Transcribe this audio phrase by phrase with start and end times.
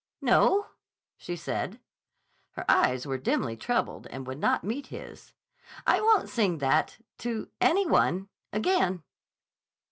[0.19, 0.65] "No,"
[1.15, 1.79] she said.
[2.53, 5.31] Her eyes were dimly troubled and would not meet his.
[5.85, 9.03] "I won't sing that—to any one—again."